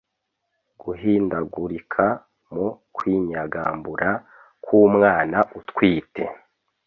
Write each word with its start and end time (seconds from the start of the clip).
guhindagurika 0.81 2.05
mu 2.53 2.67
kwinyagambura 2.95 4.09
k’umwana 4.63 5.37
utwite 5.59 6.23